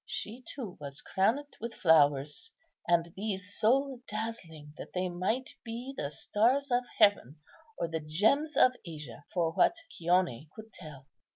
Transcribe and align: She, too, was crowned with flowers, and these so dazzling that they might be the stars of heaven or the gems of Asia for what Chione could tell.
She, 0.07 0.43
too, 0.47 0.79
was 0.81 0.99
crowned 0.99 1.57
with 1.59 1.75
flowers, 1.75 2.49
and 2.87 3.13
these 3.15 3.55
so 3.55 4.01
dazzling 4.07 4.73
that 4.75 4.93
they 4.93 5.09
might 5.09 5.51
be 5.63 5.93
the 5.95 6.09
stars 6.09 6.71
of 6.71 6.81
heaven 6.97 7.39
or 7.77 7.87
the 7.87 7.99
gems 7.99 8.57
of 8.57 8.71
Asia 8.83 9.25
for 9.31 9.51
what 9.51 9.75
Chione 9.91 10.49
could 10.55 10.73
tell. 10.73 11.05